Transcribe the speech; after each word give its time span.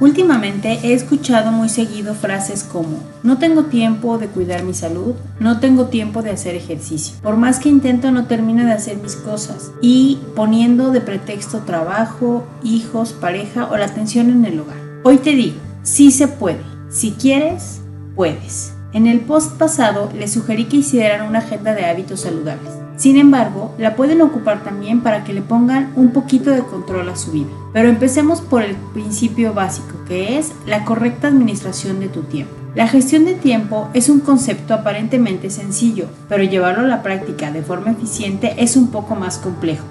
Últimamente 0.00 0.78
he 0.84 0.92
escuchado 0.92 1.50
muy 1.50 1.68
seguido 1.68 2.14
frases 2.14 2.62
como 2.62 3.02
no 3.24 3.38
tengo 3.38 3.64
tiempo 3.64 4.16
de 4.16 4.28
cuidar 4.28 4.62
mi 4.62 4.72
salud, 4.72 5.14
no 5.40 5.58
tengo 5.58 5.86
tiempo 5.86 6.22
de 6.22 6.30
hacer 6.30 6.54
ejercicio, 6.54 7.16
por 7.20 7.36
más 7.36 7.58
que 7.58 7.68
intento 7.68 8.12
no 8.12 8.26
termino 8.26 8.64
de 8.64 8.72
hacer 8.72 8.98
mis 8.98 9.16
cosas 9.16 9.72
y 9.82 10.20
poniendo 10.36 10.92
de 10.92 11.00
pretexto 11.00 11.62
trabajo, 11.62 12.46
hijos, 12.62 13.12
pareja 13.12 13.66
o 13.70 13.76
la 13.76 13.86
atención 13.86 14.30
en 14.30 14.44
el 14.44 14.60
hogar. 14.60 14.78
Hoy 15.02 15.18
te 15.18 15.30
digo, 15.30 15.56
sí 15.82 16.12
se 16.12 16.28
puede, 16.28 16.62
si 16.90 17.12
quieres, 17.12 17.80
puedes. 18.14 18.74
En 18.92 19.08
el 19.08 19.20
post 19.20 19.58
pasado 19.58 20.10
les 20.16 20.32
sugerí 20.32 20.66
que 20.66 20.76
hicieran 20.76 21.26
una 21.26 21.40
agenda 21.40 21.74
de 21.74 21.86
hábitos 21.86 22.20
saludables. 22.20 22.72
Sin 22.98 23.16
embargo, 23.16 23.72
la 23.78 23.94
pueden 23.94 24.20
ocupar 24.22 24.64
también 24.64 25.02
para 25.02 25.22
que 25.22 25.32
le 25.32 25.40
pongan 25.40 25.92
un 25.94 26.10
poquito 26.10 26.50
de 26.50 26.64
control 26.64 27.08
a 27.08 27.16
su 27.16 27.30
vida. 27.30 27.46
Pero 27.72 27.88
empecemos 27.88 28.40
por 28.40 28.64
el 28.64 28.74
principio 28.92 29.54
básico, 29.54 29.94
que 30.08 30.36
es 30.36 30.50
la 30.66 30.84
correcta 30.84 31.28
administración 31.28 32.00
de 32.00 32.08
tu 32.08 32.22
tiempo. 32.22 32.52
La 32.74 32.88
gestión 32.88 33.24
de 33.24 33.34
tiempo 33.34 33.88
es 33.94 34.08
un 34.08 34.18
concepto 34.18 34.74
aparentemente 34.74 35.48
sencillo, 35.48 36.06
pero 36.28 36.42
llevarlo 36.42 36.84
a 36.84 36.88
la 36.88 37.04
práctica 37.04 37.52
de 37.52 37.62
forma 37.62 37.92
eficiente 37.92 38.54
es 38.58 38.76
un 38.76 38.88
poco 38.88 39.14
más 39.14 39.38
complejo, 39.38 39.84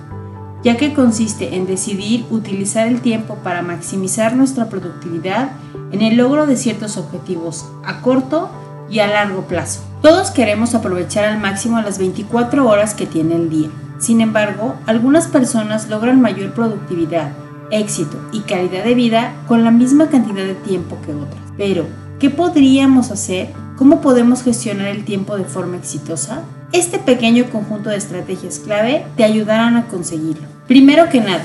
ya 0.61 0.75
que 0.75 0.93
consiste 0.93 1.55
en 1.55 1.65
decidir 1.65 2.25
utilizar 2.29 2.89
el 2.89 2.99
tiempo 2.99 3.35
para 3.35 3.61
maximizar 3.61 4.35
nuestra 4.35 4.67
productividad 4.67 5.51
en 5.93 6.01
el 6.01 6.17
logro 6.17 6.45
de 6.45 6.57
ciertos 6.57 6.97
objetivos 6.97 7.65
a 7.85 8.01
corto 8.01 8.49
y 8.89 8.99
a 8.99 9.07
largo 9.07 9.43
plazo. 9.43 9.86
Todos 10.01 10.29
queremos 10.29 10.75
aprovechar 10.75 11.25
al 11.25 11.39
máximo 11.39 11.81
las 11.81 11.97
24 11.97 12.67
horas 12.67 12.93
que 12.93 13.07
tiene 13.07 13.35
el 13.35 13.49
día. 13.49 13.69
Sin 13.99 14.21
embargo, 14.21 14.75
algunas 14.85 15.27
personas 15.27 15.89
logran 15.89 16.21
mayor 16.21 16.53
productividad, 16.53 17.31
éxito 17.71 18.17
y 18.31 18.41
calidad 18.41 18.83
de 18.83 18.93
vida 18.93 19.33
con 19.47 19.63
la 19.63 19.71
misma 19.71 20.07
cantidad 20.09 20.45
de 20.45 20.53
tiempo 20.53 20.99
que 21.03 21.15
otras. 21.15 21.41
Pero, 21.57 21.87
¿qué 22.19 22.29
podríamos 22.29 23.09
hacer? 23.09 23.49
¿Cómo 23.75 23.99
podemos 23.99 24.43
gestionar 24.43 24.87
el 24.87 25.03
tiempo 25.03 25.35
de 25.35 25.45
forma 25.45 25.77
exitosa? 25.77 26.43
Este 26.73 26.99
pequeño 26.99 27.45
conjunto 27.49 27.89
de 27.89 27.97
estrategias 27.97 28.59
clave 28.59 29.07
te 29.15 29.23
ayudarán 29.23 29.77
a 29.77 29.87
conseguirlo. 29.87 30.47
Primero 30.67 31.09
que 31.09 31.21
nada, 31.21 31.43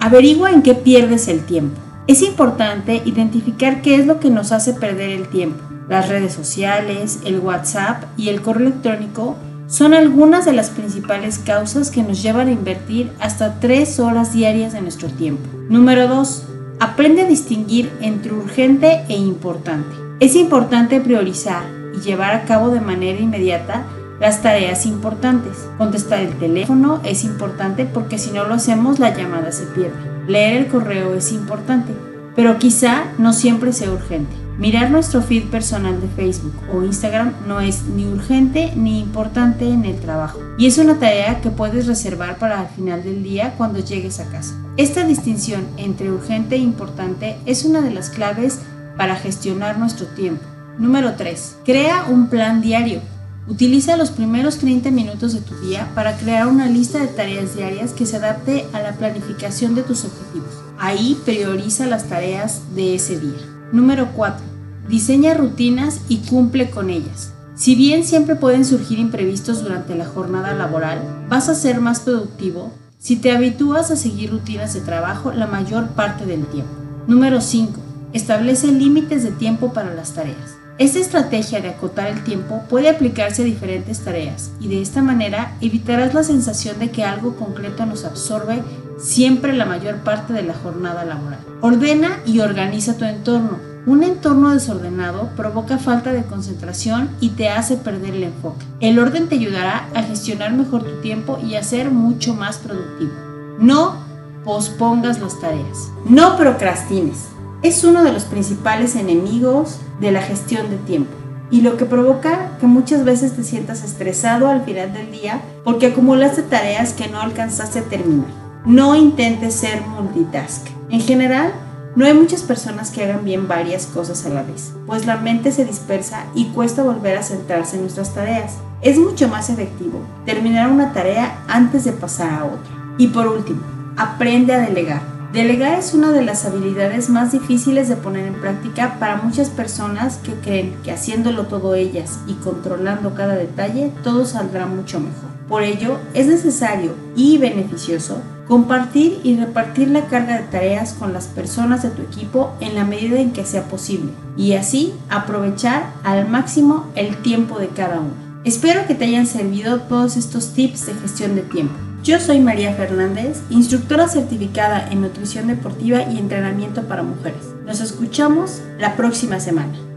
averigua 0.00 0.50
en 0.50 0.60
qué 0.60 0.74
pierdes 0.74 1.26
el 1.28 1.46
tiempo. 1.46 1.80
Es 2.06 2.20
importante 2.20 3.00
identificar 3.06 3.80
qué 3.80 3.94
es 3.94 4.06
lo 4.06 4.20
que 4.20 4.28
nos 4.28 4.52
hace 4.52 4.74
perder 4.74 5.08
el 5.08 5.28
tiempo 5.28 5.73
las 5.88 6.08
redes 6.08 6.32
sociales, 6.32 7.20
el 7.24 7.40
WhatsApp 7.40 8.04
y 8.16 8.28
el 8.28 8.40
correo 8.40 8.68
electrónico 8.68 9.36
son 9.66 9.94
algunas 9.94 10.44
de 10.44 10.52
las 10.52 10.70
principales 10.70 11.38
causas 11.38 11.90
que 11.90 12.02
nos 12.02 12.22
llevan 12.22 12.48
a 12.48 12.52
invertir 12.52 13.10
hasta 13.18 13.60
3 13.60 14.00
horas 14.00 14.32
diarias 14.32 14.72
de 14.72 14.82
nuestro 14.82 15.08
tiempo. 15.08 15.48
Número 15.68 16.06
2. 16.08 16.44
Aprende 16.80 17.22
a 17.22 17.26
distinguir 17.26 17.90
entre 18.00 18.32
urgente 18.32 19.04
e 19.08 19.16
importante. 19.16 19.94
Es 20.20 20.36
importante 20.36 21.00
priorizar 21.00 21.64
y 21.96 22.00
llevar 22.00 22.34
a 22.34 22.44
cabo 22.44 22.70
de 22.70 22.80
manera 22.80 23.20
inmediata 23.20 23.84
las 24.20 24.42
tareas 24.42 24.86
importantes. 24.86 25.68
Contestar 25.78 26.20
el 26.20 26.38
teléfono 26.38 27.00
es 27.04 27.24
importante 27.24 27.84
porque 27.84 28.18
si 28.18 28.30
no 28.30 28.44
lo 28.44 28.54
hacemos 28.54 28.98
la 28.98 29.14
llamada 29.14 29.50
se 29.52 29.64
pierde. 29.66 29.96
Leer 30.26 30.56
el 30.56 30.66
correo 30.68 31.14
es 31.14 31.32
importante, 31.32 31.92
pero 32.36 32.58
quizá 32.58 33.04
no 33.18 33.32
siempre 33.32 33.72
sea 33.72 33.90
urgente. 33.90 34.43
Mirar 34.58 34.88
nuestro 34.88 35.20
feed 35.20 35.46
personal 35.46 36.00
de 36.00 36.06
Facebook 36.06 36.54
o 36.72 36.84
Instagram 36.84 37.34
no 37.48 37.60
es 37.60 37.82
ni 37.86 38.06
urgente 38.06 38.72
ni 38.76 39.00
importante 39.00 39.68
en 39.68 39.84
el 39.84 39.98
trabajo 39.98 40.38
y 40.56 40.66
es 40.66 40.78
una 40.78 41.00
tarea 41.00 41.40
que 41.40 41.50
puedes 41.50 41.88
reservar 41.88 42.38
para 42.38 42.62
el 42.62 42.68
final 42.68 43.02
del 43.02 43.24
día 43.24 43.54
cuando 43.58 43.80
llegues 43.80 44.20
a 44.20 44.30
casa. 44.30 44.54
Esta 44.76 45.04
distinción 45.04 45.66
entre 45.76 46.12
urgente 46.12 46.54
e 46.54 46.58
importante 46.58 47.36
es 47.46 47.64
una 47.64 47.80
de 47.80 47.90
las 47.90 48.10
claves 48.10 48.60
para 48.96 49.16
gestionar 49.16 49.76
nuestro 49.76 50.06
tiempo. 50.06 50.44
Número 50.78 51.14
3. 51.14 51.56
Crea 51.64 52.04
un 52.08 52.28
plan 52.28 52.60
diario. 52.60 53.00
Utiliza 53.48 53.96
los 53.96 54.10
primeros 54.10 54.58
30 54.58 54.92
minutos 54.92 55.34
de 55.34 55.40
tu 55.40 55.56
día 55.66 55.90
para 55.96 56.16
crear 56.16 56.46
una 56.46 56.66
lista 56.66 57.00
de 57.00 57.08
tareas 57.08 57.56
diarias 57.56 57.92
que 57.92 58.06
se 58.06 58.18
adapte 58.18 58.66
a 58.72 58.80
la 58.80 58.92
planificación 58.92 59.74
de 59.74 59.82
tus 59.82 60.04
objetivos. 60.04 60.62
Ahí 60.78 61.20
prioriza 61.24 61.86
las 61.86 62.04
tareas 62.08 62.62
de 62.74 62.94
ese 62.94 63.18
día. 63.18 63.53
Número 63.72 64.10
4. 64.14 64.44
Diseña 64.88 65.34
rutinas 65.34 66.00
y 66.08 66.18
cumple 66.18 66.70
con 66.70 66.90
ellas. 66.90 67.32
Si 67.54 67.74
bien 67.74 68.04
siempre 68.04 68.36
pueden 68.36 68.64
surgir 68.64 68.98
imprevistos 68.98 69.62
durante 69.62 69.94
la 69.94 70.06
jornada 70.06 70.54
laboral, 70.54 71.00
vas 71.28 71.48
a 71.48 71.54
ser 71.54 71.80
más 71.80 72.00
productivo 72.00 72.72
si 72.98 73.16
te 73.16 73.32
habitúas 73.32 73.90
a 73.90 73.96
seguir 73.96 74.30
rutinas 74.30 74.74
de 74.74 74.80
trabajo 74.80 75.32
la 75.32 75.46
mayor 75.46 75.88
parte 75.88 76.26
del 76.26 76.46
tiempo. 76.46 76.72
Número 77.06 77.40
5. 77.40 77.72
Establece 78.12 78.68
límites 78.68 79.22
de 79.22 79.30
tiempo 79.30 79.72
para 79.72 79.94
las 79.94 80.14
tareas. 80.14 80.56
Esta 80.76 80.98
estrategia 80.98 81.60
de 81.60 81.68
acotar 81.68 82.08
el 82.08 82.24
tiempo 82.24 82.62
puede 82.68 82.88
aplicarse 82.88 83.42
a 83.42 83.44
diferentes 83.44 84.00
tareas 84.00 84.50
y 84.58 84.66
de 84.66 84.82
esta 84.82 85.02
manera 85.02 85.56
evitarás 85.60 86.14
la 86.14 86.24
sensación 86.24 86.80
de 86.80 86.90
que 86.90 87.04
algo 87.04 87.36
concreto 87.36 87.86
nos 87.86 88.04
absorbe 88.04 88.62
siempre 88.98 89.52
la 89.52 89.64
mayor 89.64 89.96
parte 89.98 90.32
de 90.32 90.42
la 90.42 90.54
jornada 90.54 91.04
laboral. 91.04 91.40
Ordena 91.60 92.20
y 92.26 92.40
organiza 92.40 92.96
tu 92.96 93.04
entorno 93.04 93.74
un 93.86 94.02
entorno 94.02 94.50
desordenado 94.50 95.28
provoca 95.36 95.76
falta 95.76 96.10
de 96.10 96.22
concentración 96.22 97.10
y 97.20 97.30
te 97.30 97.50
hace 97.50 97.76
perder 97.76 98.14
el 98.14 98.22
enfoque. 98.24 98.64
El 98.80 98.98
orden 98.98 99.28
te 99.28 99.34
ayudará 99.34 99.88
a 99.94 100.02
gestionar 100.02 100.54
mejor 100.54 100.84
tu 100.84 101.02
tiempo 101.02 101.38
y 101.46 101.56
a 101.56 101.62
ser 101.62 101.90
mucho 101.90 102.34
más 102.34 102.56
productivo. 102.56 103.12
No 103.58 103.96
pospongas 104.42 105.20
las 105.20 105.38
tareas. 105.38 105.90
No 106.06 106.38
procrastines. 106.38 107.26
Es 107.62 107.84
uno 107.84 108.02
de 108.04 108.12
los 108.12 108.24
principales 108.24 108.96
enemigos 108.96 109.76
de 110.00 110.12
la 110.12 110.22
gestión 110.22 110.70
de 110.70 110.78
tiempo 110.78 111.12
y 111.50 111.60
lo 111.60 111.76
que 111.76 111.84
provoca 111.84 112.56
que 112.60 112.66
muchas 112.66 113.04
veces 113.04 113.36
te 113.36 113.44
sientas 113.44 113.84
estresado 113.84 114.48
al 114.48 114.64
final 114.64 114.94
del 114.94 115.10
día 115.12 115.42
porque 115.62 115.88
acumulaste 115.88 116.42
tareas 116.42 116.94
que 116.94 117.08
no 117.08 117.20
alcanzaste 117.20 117.80
a 117.80 117.82
terminar. 117.82 118.43
No 118.64 118.94
intentes 118.96 119.56
ser 119.56 119.82
multitask. 119.86 120.66
En 120.88 121.00
general, 121.00 121.52
no 121.96 122.06
hay 122.06 122.14
muchas 122.14 122.42
personas 122.42 122.90
que 122.90 123.04
hagan 123.04 123.22
bien 123.22 123.46
varias 123.46 123.84
cosas 123.84 124.24
a 124.24 124.30
la 124.30 124.42
vez, 124.42 124.72
pues 124.86 125.04
la 125.04 125.18
mente 125.18 125.52
se 125.52 125.66
dispersa 125.66 126.24
y 126.34 126.46
cuesta 126.46 126.82
volver 126.82 127.18
a 127.18 127.22
centrarse 127.22 127.76
en 127.76 127.82
nuestras 127.82 128.14
tareas. 128.14 128.54
Es 128.80 128.96
mucho 128.96 129.28
más 129.28 129.50
efectivo 129.50 130.00
terminar 130.24 130.70
una 130.70 130.94
tarea 130.94 131.44
antes 131.46 131.84
de 131.84 131.92
pasar 131.92 132.32
a 132.32 132.44
otra. 132.46 132.96
Y 132.96 133.08
por 133.08 133.26
último, 133.26 133.60
aprende 133.98 134.54
a 134.54 134.60
delegar. 134.60 135.02
Delegar 135.34 135.78
es 135.78 135.92
una 135.92 136.10
de 136.12 136.24
las 136.24 136.46
habilidades 136.46 137.10
más 137.10 137.32
difíciles 137.32 137.90
de 137.90 137.96
poner 137.96 138.24
en 138.26 138.40
práctica 138.40 138.96
para 138.98 139.16
muchas 139.16 139.50
personas 139.50 140.16
que 140.16 140.32
creen 140.36 140.74
que 140.82 140.90
haciéndolo 140.90 141.48
todo 141.48 141.74
ellas 141.74 142.18
y 142.26 142.32
controlando 142.34 143.14
cada 143.14 143.34
detalle, 143.34 143.92
todo 144.02 144.24
saldrá 144.24 144.64
mucho 144.64 145.00
mejor. 145.00 145.33
Por 145.48 145.62
ello, 145.62 145.98
es 146.14 146.26
necesario 146.26 146.94
y 147.16 147.38
beneficioso 147.38 148.22
Compartir 148.46 149.20
y 149.24 149.36
repartir 149.36 149.88
la 149.88 150.06
carga 150.06 150.36
de 150.36 150.46
tareas 150.48 150.92
con 150.92 151.14
las 151.14 151.28
personas 151.28 151.82
de 151.82 151.88
tu 151.88 152.02
equipo 152.02 152.52
en 152.60 152.74
la 152.74 152.84
medida 152.84 153.18
en 153.18 153.32
que 153.32 153.44
sea 153.46 153.64
posible 153.64 154.12
y 154.36 154.52
así 154.52 154.92
aprovechar 155.08 155.86
al 156.02 156.28
máximo 156.28 156.86
el 156.94 157.16
tiempo 157.22 157.58
de 157.58 157.68
cada 157.68 158.00
uno. 158.00 158.12
Espero 158.44 158.86
que 158.86 158.94
te 158.94 159.06
hayan 159.06 159.26
servido 159.26 159.80
todos 159.80 160.18
estos 160.18 160.52
tips 160.52 160.86
de 160.86 160.94
gestión 160.94 161.34
de 161.36 161.42
tiempo. 161.42 161.74
Yo 162.02 162.20
soy 162.20 162.40
María 162.40 162.74
Fernández, 162.74 163.40
instructora 163.48 164.08
certificada 164.08 164.90
en 164.90 165.00
nutrición 165.00 165.46
deportiva 165.46 166.02
y 166.02 166.18
entrenamiento 166.18 166.82
para 166.82 167.02
mujeres. 167.02 167.46
Nos 167.64 167.80
escuchamos 167.80 168.60
la 168.78 168.94
próxima 168.94 169.40
semana. 169.40 169.93